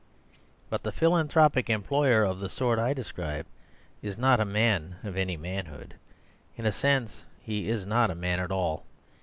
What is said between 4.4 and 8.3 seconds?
man of any manhood; in a sense he is not a